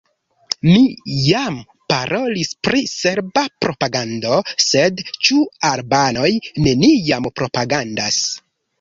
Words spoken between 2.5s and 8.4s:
pri serba propagando– sed ĉu albanoj neniam propagandas?